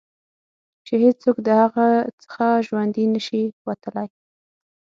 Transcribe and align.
چې 0.85 0.93
هېڅوک 1.03 1.37
د 1.43 1.47
هغه 1.61 1.87
څخه 2.21 2.45
ژوندي 2.67 3.05
نه 3.13 3.21
شي 3.27 3.43
وتلای. 3.67 4.09